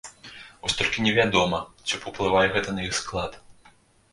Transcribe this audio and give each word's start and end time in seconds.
Вось 0.61 0.77
толькі 0.79 1.03
невядома, 1.07 1.59
ці 1.85 1.99
паўплывае 2.07 2.45
гэта 2.57 2.69
на 2.79 2.87
іх 2.87 2.97
склад. 3.05 3.39